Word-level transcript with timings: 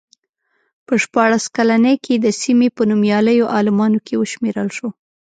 په 0.85 0.93
شپاړس 1.03 1.43
کلنۍ 1.55 1.95
کې 2.05 2.15
د 2.19 2.27
سیمې 2.41 2.67
په 2.77 2.81
نومیالیو 2.89 3.51
عالمانو 3.55 3.99
کې 4.05 4.15
وشمېرل 4.17 4.69
شو. 4.77 4.89